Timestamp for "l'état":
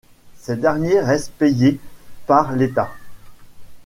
2.55-2.91